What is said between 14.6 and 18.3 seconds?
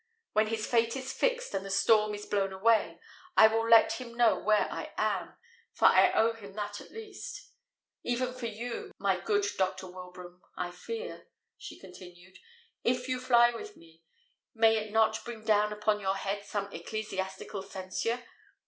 it not bring down upon your head some ecclesiastical censure?